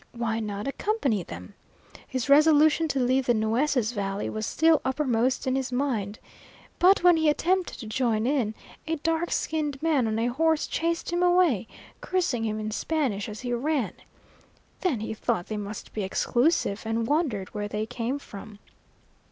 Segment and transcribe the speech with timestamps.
[0.13, 1.53] Why not accompany them?
[2.07, 6.17] His resolution to leave the Nueces valley was still uppermost in his mind.
[6.79, 8.55] But when he attempted to join in,
[8.87, 11.67] a dark skinned man on a horse chased him away,
[12.01, 13.93] cursing him in Spanish as he ran.
[14.79, 18.57] Then he thought they must be exclusive, and wondered where they came from.